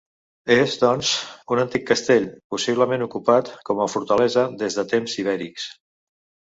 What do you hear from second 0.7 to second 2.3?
doncs, un antic castell,